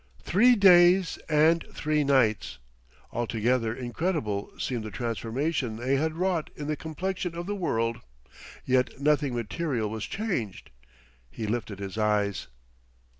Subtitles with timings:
[0.23, 2.57] Three days and three nights!
[3.11, 8.01] Altogether incredible seemed the transformation they had wrought in the complexion of the world.
[8.65, 10.71] Yet nothing material was changed....
[11.29, 12.47] He lifted his eyes.